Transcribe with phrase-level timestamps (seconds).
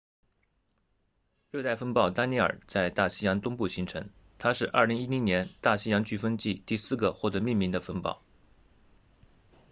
[1.51, 8.19] 热带风暴丹妮尔在大西洋东部形成它是2010年大西洋飓风季第四个获得命名的风暴